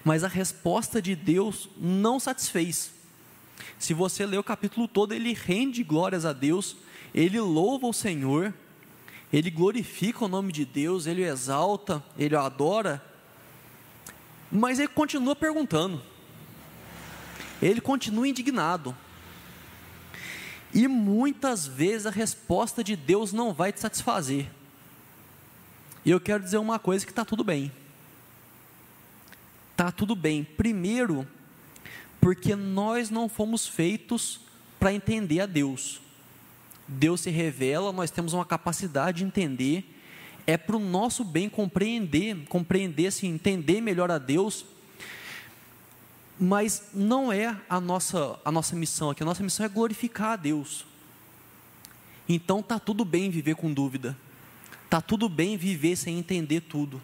[0.04, 2.94] Mas a resposta de Deus não satisfez.
[3.78, 6.78] Se você ler o capítulo todo, ele rende glórias a Deus,
[7.14, 8.54] ele louva o Senhor,
[9.32, 13.04] ele glorifica o nome de Deus, ele o exalta, ele o adora,
[14.52, 16.02] mas ele continua perguntando.
[17.62, 18.96] Ele continua indignado.
[20.74, 24.50] E muitas vezes a resposta de Deus não vai te satisfazer.
[26.04, 27.72] E eu quero dizer uma coisa que está tudo bem.
[29.72, 30.44] Está tudo bem.
[30.44, 31.28] Primeiro,
[32.20, 34.42] porque nós não fomos feitos
[34.80, 36.02] para entender a Deus.
[36.92, 39.98] Deus se revela, nós temos uma capacidade de entender.
[40.46, 44.66] É para o nosso bem compreender, compreender, assim, entender melhor a Deus,
[46.38, 50.36] mas não é a nossa, a nossa missão aqui, a nossa missão é glorificar a
[50.36, 50.86] Deus.
[52.28, 54.18] Então tá tudo bem viver com dúvida,
[54.90, 57.02] tá tudo bem viver sem entender tudo,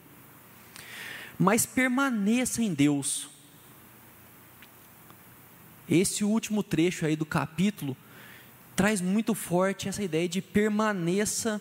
[1.39, 3.29] mas permaneça em Deus.
[5.89, 7.95] Esse último trecho aí do capítulo
[8.77, 11.59] traz muito forte essa ideia de permaneça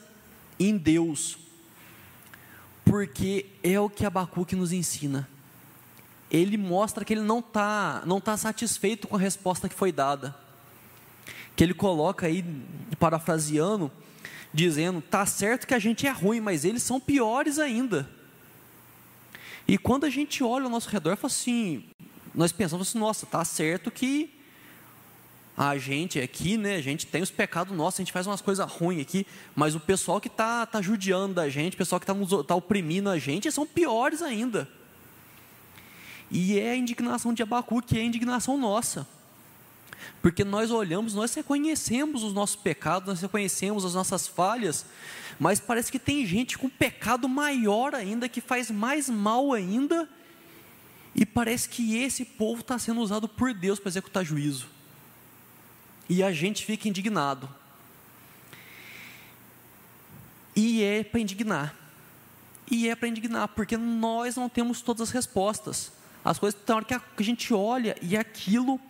[0.60, 1.38] em Deus
[2.86, 5.28] porque é o que Abacuque nos ensina.
[6.30, 10.34] ele mostra que ele não está não tá satisfeito com a resposta que foi dada.
[11.56, 12.44] Que ele coloca aí,
[12.98, 13.90] parafraseando,
[14.54, 18.08] dizendo: tá certo que a gente é ruim, mas eles são piores ainda.
[19.66, 21.84] E quando a gente olha ao nosso redor, fala assim,
[22.32, 24.35] nós pensamos assim, nossa, tá certo que
[25.56, 28.70] a gente aqui, né, a gente tem os pecados nossos, a gente faz umas coisas
[28.70, 32.44] ruins aqui, mas o pessoal que está tá judiando da gente, o pessoal que está
[32.44, 34.68] tá oprimindo a gente, são piores ainda.
[36.30, 39.06] E é a indignação de Abacu, que é a indignação nossa.
[40.20, 44.84] Porque nós olhamos, nós reconhecemos os nossos pecados, nós reconhecemos as nossas falhas,
[45.40, 50.06] mas parece que tem gente com pecado maior ainda, que faz mais mal ainda,
[51.14, 54.75] e parece que esse povo está sendo usado por Deus para executar juízo
[56.08, 57.48] e a gente fica indignado.
[60.54, 61.74] E é para indignar.
[62.70, 65.92] E é para indignar, porque nós não temos todas as respostas.
[66.24, 68.80] As coisas, tem hora que a gente olha e aquilo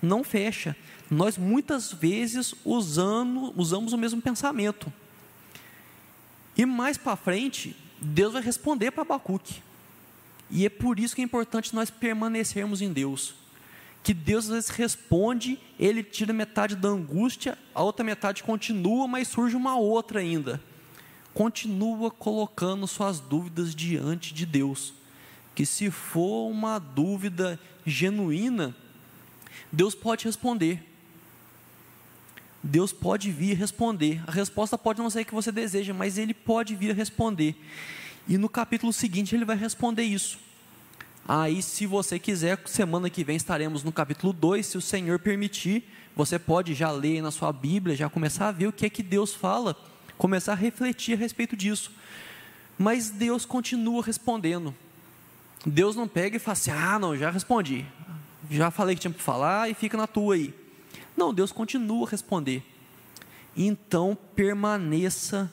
[0.00, 0.76] não fecha.
[1.10, 4.92] Nós muitas vezes usando, usamos o mesmo pensamento.
[6.56, 9.62] E mais para frente, Deus vai responder para Abacuque.
[10.50, 13.34] E é por isso que é importante nós permanecermos em Deus
[14.08, 19.28] que Deus às vezes responde, ele tira metade da angústia, a outra metade continua, mas
[19.28, 20.62] surge uma outra ainda.
[21.34, 24.94] Continua colocando suas dúvidas diante de Deus.
[25.54, 28.74] Que se for uma dúvida genuína,
[29.70, 30.82] Deus pode responder.
[32.62, 34.24] Deus pode vir responder.
[34.26, 37.54] A resposta pode não ser a que você deseja, mas Ele pode vir responder.
[38.26, 40.47] E no capítulo seguinte ele vai responder isso.
[41.30, 45.84] Aí, se você quiser, semana que vem estaremos no capítulo 2, se o Senhor permitir,
[46.16, 49.02] você pode já ler na sua Bíblia, já começar a ver o que é que
[49.02, 49.76] Deus fala,
[50.16, 51.92] começar a refletir a respeito disso.
[52.78, 54.74] Mas Deus continua respondendo.
[55.66, 57.84] Deus não pega e fala assim: ah, não, já respondi,
[58.50, 60.54] já falei que tinha para falar e fica na tua aí.
[61.14, 62.62] Não, Deus continua a responder.
[63.54, 65.52] Então permaneça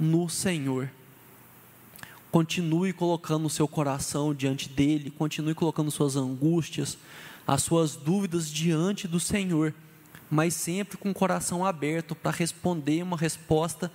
[0.00, 0.90] no Senhor.
[2.36, 6.98] Continue colocando o seu coração diante dele, continue colocando suas angústias,
[7.46, 9.72] as suas dúvidas diante do Senhor,
[10.30, 13.90] mas sempre com o coração aberto para responder uma resposta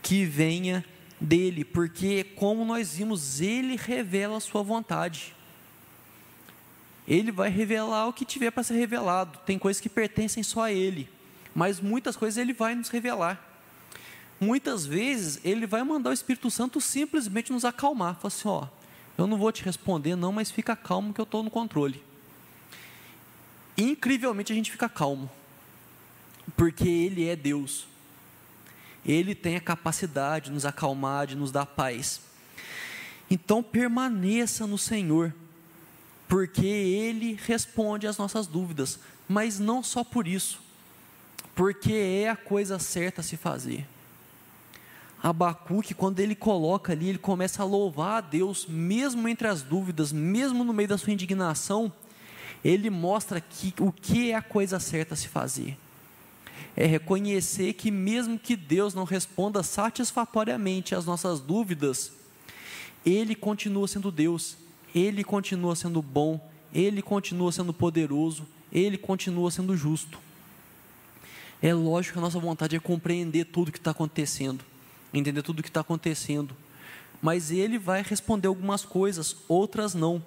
[0.00, 0.84] que venha
[1.20, 5.34] dele, porque como nós vimos, ele revela a sua vontade.
[7.08, 9.40] Ele vai revelar o que tiver para ser revelado.
[9.44, 11.08] Tem coisas que pertencem só a ele,
[11.52, 13.49] mas muitas coisas ele vai nos revelar
[14.40, 18.14] muitas vezes ele vai mandar o Espírito Santo simplesmente nos acalmar.
[18.14, 18.66] Fala assim: ó,
[19.18, 22.02] eu não vou te responder, não, mas fica calmo que eu estou no controle.
[23.76, 25.30] Incrivelmente a gente fica calmo,
[26.56, 27.86] porque Ele é Deus.
[29.04, 32.20] Ele tem a capacidade de nos acalmar, de nos dar paz.
[33.30, 35.34] Então permaneça no Senhor,
[36.28, 38.98] porque Ele responde às nossas dúvidas,
[39.28, 40.60] mas não só por isso,
[41.54, 43.86] porque é a coisa certa a se fazer.
[45.22, 50.12] Abacuque, quando ele coloca ali, ele começa a louvar a Deus, mesmo entre as dúvidas,
[50.12, 51.92] mesmo no meio da sua indignação,
[52.64, 55.76] ele mostra que, o que é a coisa certa a se fazer.
[56.74, 62.12] É reconhecer que, mesmo que Deus não responda satisfatoriamente às nossas dúvidas,
[63.04, 64.56] Ele continua sendo Deus,
[64.94, 66.40] Ele continua sendo bom,
[66.72, 70.18] Ele continua sendo poderoso, Ele continua sendo justo.
[71.60, 74.69] É lógico que a nossa vontade é compreender tudo o que está acontecendo
[75.12, 76.56] entender tudo o que está acontecendo.
[77.20, 80.24] Mas ele vai responder algumas coisas, outras não.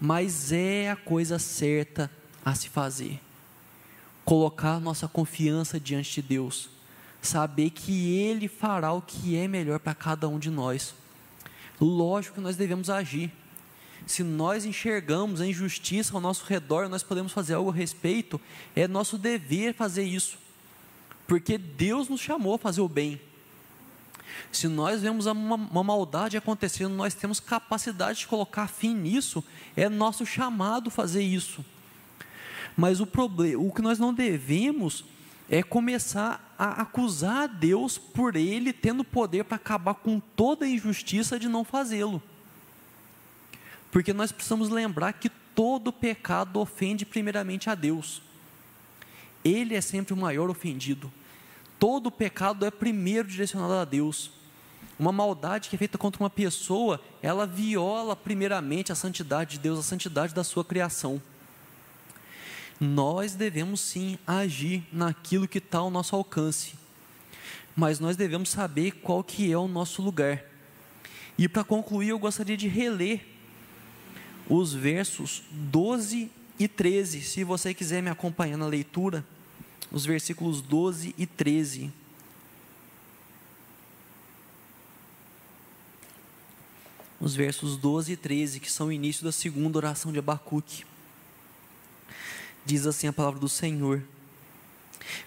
[0.00, 2.10] Mas é a coisa certa
[2.44, 3.20] a se fazer.
[4.24, 6.68] Colocar nossa confiança diante de Deus.
[7.22, 10.94] Saber que Ele fará o que é melhor para cada um de nós.
[11.80, 13.30] Lógico que nós devemos agir.
[14.06, 18.40] Se nós enxergamos a injustiça ao nosso redor, nós podemos fazer algo a respeito,
[18.74, 20.38] é nosso dever fazer isso.
[21.26, 23.20] Porque Deus nos chamou a fazer o bem.
[24.52, 29.44] Se nós vemos uma, uma, maldade acontecendo, nós temos capacidade de colocar fim nisso,
[29.76, 31.64] é nosso chamado fazer isso.
[32.76, 35.04] Mas o problema, o que nós não devemos
[35.48, 40.68] é começar a acusar a Deus por ele tendo poder para acabar com toda a
[40.68, 42.22] injustiça de não fazê-lo.
[43.90, 48.22] Porque nós precisamos lembrar que todo pecado ofende primeiramente a Deus.
[49.44, 51.12] Ele é sempre o maior ofendido.
[51.80, 54.30] Todo pecado é primeiro direcionado a Deus.
[54.98, 59.78] Uma maldade que é feita contra uma pessoa, ela viola primeiramente a santidade de Deus,
[59.78, 61.20] a santidade da sua criação.
[62.78, 66.74] Nós devemos sim agir naquilo que está ao nosso alcance,
[67.74, 70.44] mas nós devemos saber qual que é o nosso lugar.
[71.38, 73.26] E para concluir, eu gostaria de reler
[74.50, 77.22] os versos 12 e 13.
[77.22, 79.24] Se você quiser me acompanhar na leitura,
[79.90, 81.92] os versículos 12 e 13.
[87.20, 90.84] Os versos 12 e 13, que são o início da segunda oração de Abacuque.
[92.64, 94.02] Diz assim a palavra do Senhor: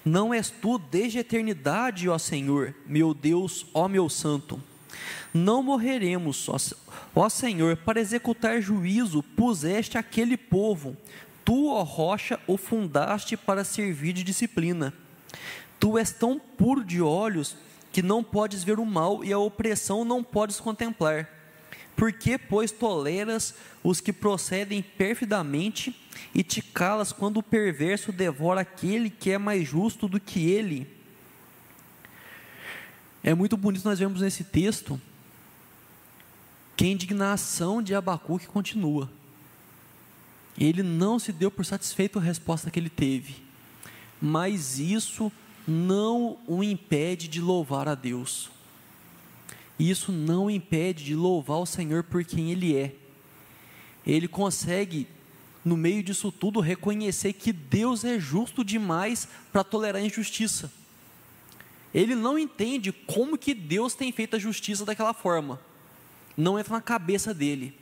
[0.04, 4.62] Não és tu desde a eternidade, ó Senhor, meu Deus, ó meu santo.
[5.34, 6.48] Não morreremos,
[7.16, 10.96] ó Senhor, para executar juízo, puseste aquele povo.
[11.46, 14.94] Tu, ó rocha, o fundaste para servir de disciplina.
[15.80, 17.58] Tu és tão puro de olhos
[17.92, 21.30] que não podes ver o mal e a opressão não podes contemplar.
[21.96, 25.96] Por que, pois, toleras os que procedem perfidamente
[26.34, 30.88] e te calas quando o perverso devora aquele que é mais justo do que ele?
[33.24, 35.00] É muito bonito nós vemos nesse texto
[36.76, 39.10] que a indignação de Abacuque continua.
[40.58, 43.36] Ele não se deu por satisfeito com a resposta que ele teve,
[44.22, 45.32] mas isso
[45.68, 48.52] não o impede de louvar a Deus.
[49.80, 52.96] Isso não o impede de louvar o Senhor por quem Ele é.
[54.06, 55.08] Ele consegue,
[55.64, 60.72] no meio disso tudo, reconhecer que Deus é justo demais para tolerar a injustiça.
[61.94, 65.60] Ele não entende como que Deus tem feito a justiça daquela forma.
[66.36, 67.78] Não entra na cabeça dele.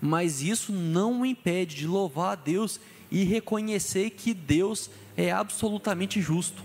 [0.00, 2.80] Mas isso não o impede de louvar a Deus
[3.10, 6.62] e reconhecer que Deus é absolutamente justo.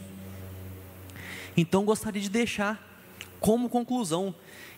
[1.55, 2.91] Então gostaria de deixar
[3.39, 4.33] como conclusão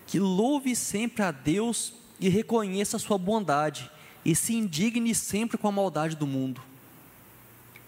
[0.07, 3.89] que louve sempre a Deus e reconheça a sua bondade
[4.23, 6.61] e se indigne sempre com a maldade do mundo.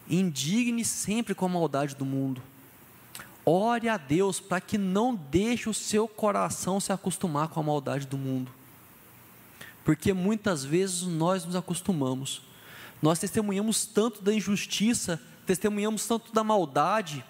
[0.09, 2.41] Indigne sempre com a maldade do mundo.
[3.45, 8.05] Ore a Deus para que não deixe o seu coração se acostumar com a maldade
[8.05, 8.51] do mundo.
[9.88, 12.41] Porque muitas vezes nós nos acostumamos.
[13.01, 17.23] Nós testemunhamos tanto da injustiça, testemunhamos tanto da maldade,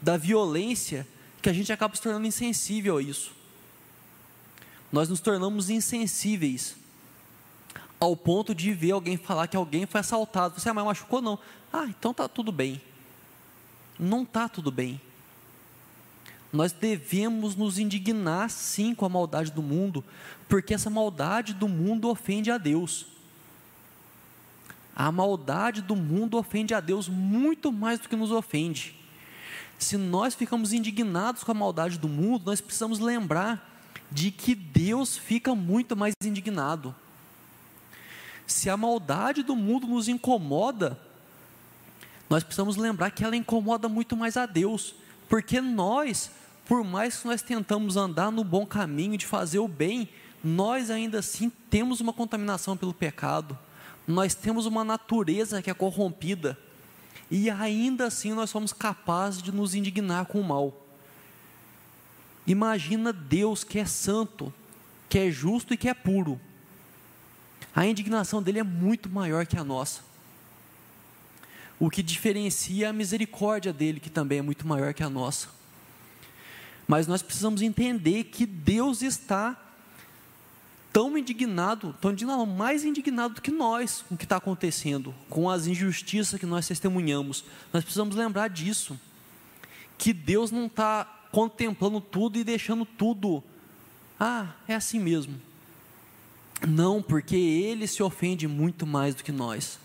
[0.00, 1.04] da violência,
[1.42, 3.32] que a gente acaba se tornando insensível a isso.
[4.92, 6.76] Nós nos tornamos insensíveis
[7.98, 10.60] ao ponto de ver alguém falar que alguém foi assaltado.
[10.60, 11.36] Você, ah, mas machucou não.
[11.72, 12.80] Ah, então tá tudo bem.
[13.98, 15.00] Não tá tudo bem
[16.56, 20.04] nós devemos nos indignar sim com a maldade do mundo,
[20.48, 23.06] porque essa maldade do mundo ofende a Deus.
[24.94, 28.96] A maldade do mundo ofende a Deus muito mais do que nos ofende.
[29.78, 33.74] Se nós ficamos indignados com a maldade do mundo, nós precisamos lembrar
[34.10, 36.94] de que Deus fica muito mais indignado.
[38.46, 40.98] Se a maldade do mundo nos incomoda,
[42.30, 44.94] nós precisamos lembrar que ela incomoda muito mais a Deus,
[45.28, 46.30] porque nós
[46.66, 50.08] por mais que nós tentamos andar no bom caminho de fazer o bem,
[50.42, 53.56] nós ainda assim temos uma contaminação pelo pecado,
[54.06, 56.58] nós temos uma natureza que é corrompida,
[57.30, 60.86] e ainda assim nós somos capazes de nos indignar com o mal.
[62.46, 64.52] Imagina Deus que é santo,
[65.08, 66.40] que é justo e que é puro.
[67.74, 70.00] A indignação dele é muito maior que a nossa.
[71.78, 75.48] O que diferencia é a misericórdia dele, que também é muito maior que a nossa.
[76.86, 79.60] Mas nós precisamos entender que Deus está
[80.92, 85.50] tão indignado, tão indignado, mais indignado do que nós com o que está acontecendo, com
[85.50, 87.44] as injustiças que nós testemunhamos.
[87.72, 88.98] Nós precisamos lembrar disso,
[89.98, 93.44] que Deus não está contemplando tudo e deixando tudo,
[94.18, 95.38] ah, é assim mesmo.
[96.66, 99.78] Não, porque Ele se ofende muito mais do que nós.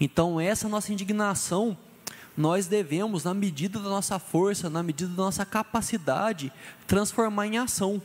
[0.00, 1.76] Então, essa nossa indignação
[2.38, 6.52] nós devemos, na medida da nossa força, na medida da nossa capacidade,
[6.86, 8.00] transformar em ação.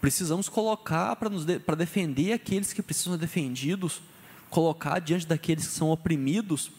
[0.00, 4.00] Precisamos colocar para de, defender aqueles que precisam ser defendidos,
[4.48, 6.70] colocar diante daqueles que são oprimidos,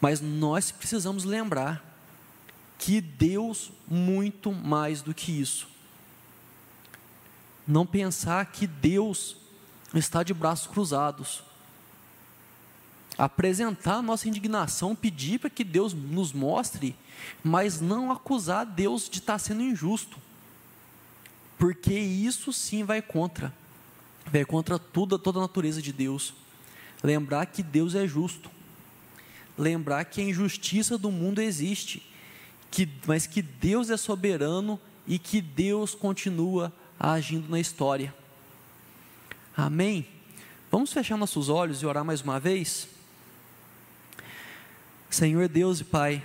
[0.00, 1.84] mas nós precisamos lembrar
[2.78, 5.68] que Deus muito mais do que isso.
[7.68, 9.36] Não pensar que Deus
[9.92, 11.49] está de braços cruzados
[13.20, 16.96] apresentar a nossa indignação, pedir para que Deus nos mostre,
[17.44, 20.16] mas não acusar Deus de estar sendo injusto,
[21.58, 23.52] porque isso sim vai contra,
[24.24, 26.32] vai contra tudo, toda a natureza de Deus.
[27.02, 28.50] Lembrar que Deus é justo,
[29.56, 32.02] lembrar que a injustiça do mundo existe,
[32.70, 38.14] que, mas que Deus é soberano e que Deus continua agindo na história.
[39.54, 40.06] Amém?
[40.70, 42.88] Vamos fechar nossos olhos e orar mais uma vez?
[45.10, 46.24] Senhor Deus e Pai,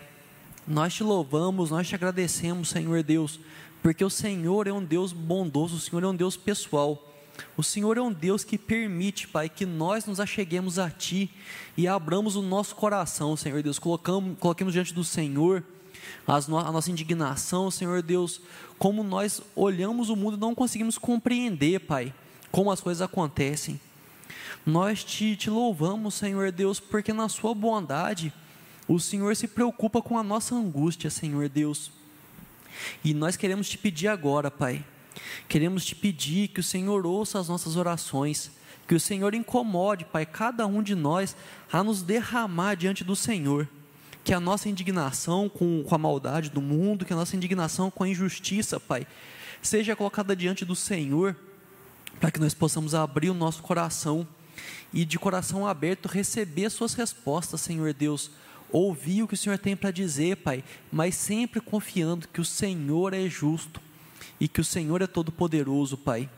[0.68, 3.40] nós te louvamos, nós te agradecemos, Senhor Deus,
[3.82, 7.12] porque o Senhor é um Deus bondoso, o Senhor é um Deus pessoal.
[7.58, 11.32] O Senhor é um Deus que permite, Pai, que nós nos acheguemos a Ti
[11.76, 13.80] e abramos o nosso coração, Senhor Deus.
[13.80, 15.64] Colocamos, coloquemos diante do Senhor
[16.28, 18.40] a nossa indignação, Senhor Deus,
[18.78, 22.14] como nós olhamos o mundo e não conseguimos compreender, Pai,
[22.52, 23.82] como as coisas acontecem.
[24.64, 28.32] Nós te, te louvamos, Senhor Deus, porque na Sua bondade
[28.88, 31.92] o Senhor se preocupa com a nossa angústia, Senhor Deus.
[33.04, 34.84] E nós queremos te pedir agora, Pai.
[35.48, 38.52] Queremos te pedir que o Senhor ouça as nossas orações,
[38.88, 41.36] que o Senhor incomode, Pai, cada um de nós
[41.72, 43.68] a nos derramar diante do Senhor.
[44.24, 48.04] Que a nossa indignação com, com a maldade do mundo, que a nossa indignação com
[48.04, 49.08] a injustiça, Pai,
[49.62, 51.36] seja colocada diante do Senhor,
[52.20, 54.28] para que nós possamos abrir o nosso coração
[54.94, 58.32] e de coração aberto receber suas respostas, Senhor Deus.
[58.72, 63.14] Ouvir o que o Senhor tem para dizer, Pai, mas sempre confiando que o Senhor
[63.14, 63.82] é justo
[64.40, 66.30] e que o Senhor é todo-poderoso, Pai.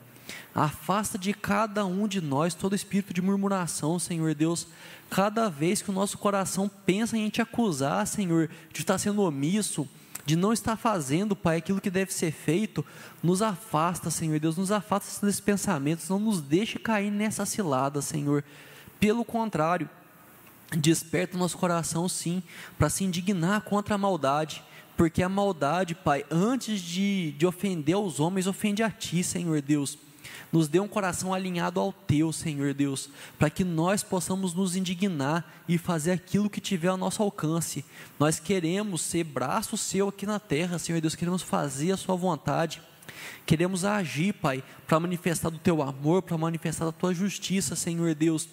[0.53, 4.67] Afasta de cada um de nós todo espírito de murmuração, Senhor Deus.
[5.09, 9.87] Cada vez que o nosso coração pensa em te acusar, Senhor, de estar sendo omisso,
[10.25, 12.85] de não estar fazendo, Pai, aquilo que deve ser feito,
[13.23, 18.43] nos afasta, Senhor Deus, nos afasta desses pensamentos, não nos deixe cair nessa cilada, Senhor.
[18.99, 19.89] Pelo contrário,
[20.75, 22.43] desperta o nosso coração, sim,
[22.77, 24.63] para se indignar contra a maldade,
[24.97, 29.97] porque a maldade, Pai, antes de, de ofender aos homens, ofende a Ti, Senhor Deus.
[30.51, 35.45] Nos dê um coração alinhado ao Teu, Senhor Deus, para que nós possamos nos indignar
[35.67, 37.85] e fazer aquilo que tiver ao nosso alcance.
[38.19, 42.81] Nós queremos ser braço Seu aqui na terra, Senhor Deus, queremos fazer a Sua vontade.
[43.45, 48.47] Queremos agir, Pai, para manifestar do Teu amor, para manifestar da Tua justiça, Senhor Deus.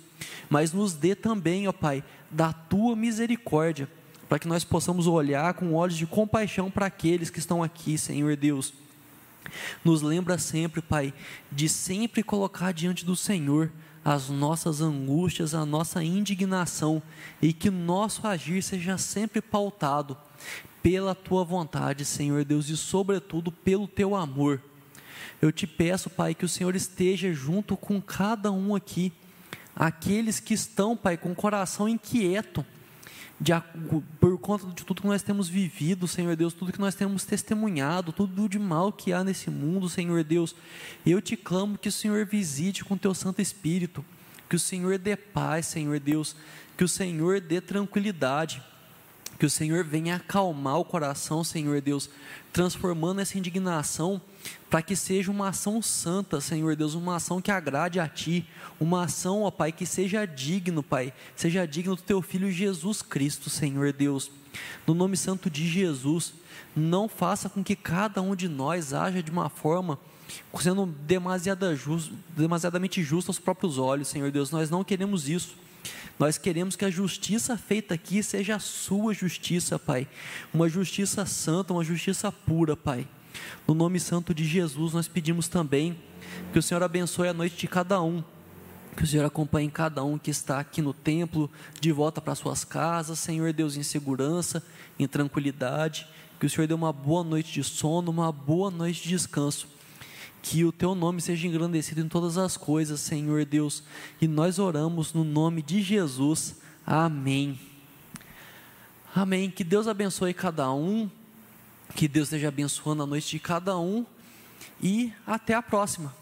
[0.49, 3.89] Mas nos dê também, ó Pai, da Tua misericórdia,
[4.29, 8.37] para que nós possamos olhar com olhos de compaixão para aqueles que estão aqui, Senhor
[8.37, 8.73] Deus.
[9.85, 11.13] Nos lembra sempre, Pai,
[11.51, 13.71] de sempre colocar diante do Senhor
[14.05, 17.03] as nossas angústias, a nossa indignação
[17.41, 20.17] e que nosso agir seja sempre pautado
[20.85, 24.61] pela tua vontade, Senhor Deus, e sobretudo pelo teu amor.
[25.41, 29.11] Eu te peço, Pai, que o Senhor esteja junto com cada um aqui,
[29.75, 32.67] aqueles que estão, Pai, com o coração inquieto,
[33.41, 33.51] de,
[34.21, 38.13] por conta de tudo que nós temos vivido, Senhor Deus, tudo que nós temos testemunhado,
[38.13, 40.55] tudo de mal que há nesse mundo, Senhor Deus,
[41.07, 44.05] eu te clamo que o Senhor visite com teu Santo Espírito,
[44.51, 46.37] que o Senhor dê paz, Senhor Deus,
[46.77, 48.63] que o Senhor dê tranquilidade,
[49.39, 52.09] que o Senhor venha acalmar o coração, Senhor Deus,
[52.53, 54.21] transformando essa indignação
[54.71, 58.47] para que seja uma ação santa, Senhor Deus, uma ação que agrade a Ti,
[58.79, 63.51] uma ação, ó Pai, que seja digno, Pai, seja digno do Teu Filho Jesus Cristo,
[63.51, 64.31] Senhor Deus.
[64.87, 66.35] No nome santo de Jesus,
[66.77, 69.99] não faça com que cada um de nós haja de uma forma
[70.61, 74.51] sendo demasiada just, demasiadamente justo aos próprios olhos, Senhor Deus.
[74.51, 75.57] Nós não queremos isso.
[76.19, 80.07] Nós queremos que a justiça feita aqui seja a sua justiça, Pai.
[80.53, 83.07] Uma justiça santa, uma justiça pura, Pai.
[83.67, 85.99] No nome santo de Jesus, nós pedimos também
[86.53, 88.23] que o Senhor abençoe a noite de cada um.
[88.97, 92.65] Que o Senhor acompanhe cada um que está aqui no templo, de volta para suas
[92.65, 94.65] casas, Senhor Deus, em segurança,
[94.99, 96.07] em tranquilidade.
[96.39, 99.74] Que o Senhor dê uma boa noite de sono, uma boa noite de descanso
[100.45, 103.83] que o teu nome seja engrandecido em todas as coisas, Senhor Deus.
[104.21, 106.57] E nós oramos no nome de Jesus.
[106.87, 107.59] Amém.
[109.17, 109.51] Amém.
[109.51, 111.11] Que Deus abençoe cada um.
[111.97, 114.05] Que Deus esteja abençoando a noite de cada um.
[114.83, 116.15] E até a próxima.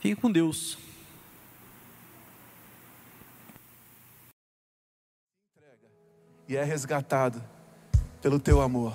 [0.00, 0.76] Fique com Deus.
[6.46, 7.42] E é resgatado
[8.20, 8.94] pelo teu amor.